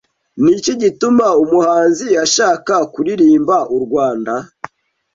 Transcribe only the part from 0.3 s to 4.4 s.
Ni iki gituma umuhanzi ashaka kuririmba u Rwanda